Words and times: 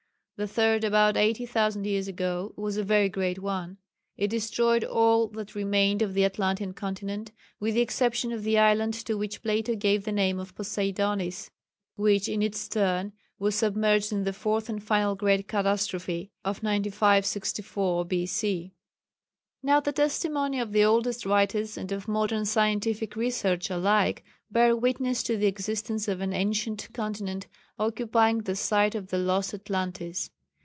The 0.37 0.47
third 0.47 0.83
about 0.83 1.17
80,000 1.17 1.85
years 1.85 2.07
ago 2.07 2.51
was 2.57 2.75
a 2.75 2.83
very 2.83 3.09
great 3.09 3.37
one. 3.37 3.77
It 4.17 4.29
destroyed 4.31 4.83
all 4.83 5.27
that 5.27 5.53
remained 5.53 6.01
of 6.01 6.15
the 6.15 6.25
Atlantean 6.25 6.73
continent, 6.73 7.31
with 7.59 7.75
the 7.75 7.81
exception 7.81 8.31
of 8.31 8.41
the 8.43 8.57
island 8.57 8.95
to 9.05 9.15
which 9.19 9.43
Plato 9.43 9.75
gave 9.75 10.03
the 10.03 10.11
name 10.11 10.39
of 10.39 10.55
Poseidonis, 10.55 11.51
which 11.95 12.27
in 12.27 12.41
its 12.41 12.67
turn 12.67 13.13
was 13.37 13.53
submerged 13.53 14.11
in 14.11 14.23
the 14.23 14.33
fourth 14.33 14.67
and 14.67 14.81
final 14.83 15.13
great 15.13 15.47
catastrophe 15.47 16.31
of 16.43 16.63
9,564 16.63 18.03
B.C. 18.03 18.73
Now 19.63 19.79
the 19.79 19.91
testimony 19.91 20.59
of 20.59 20.71
the 20.71 20.83
oldest 20.83 21.23
writers 21.23 21.77
and 21.77 21.91
of 21.91 22.07
modern 22.07 22.45
scientific 22.45 23.15
research 23.15 23.69
alike 23.69 24.23
bear 24.49 24.75
witness 24.75 25.21
to 25.23 25.37
the 25.37 25.45
existence 25.45 26.07
of 26.07 26.19
an 26.19 26.33
ancient 26.33 26.89
continent 26.93 27.45
occupying 27.79 28.39
the 28.39 28.55
site 28.55 28.95
of 28.95 29.07
the 29.09 29.17
lost 29.19 29.53
Atlantis. 29.53 30.29